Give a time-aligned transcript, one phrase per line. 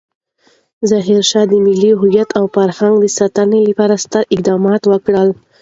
[0.89, 5.29] ظاهرشاه د ملي هویت او فرهنګ د ساتنې لپاره ستر اقدامات وکړل.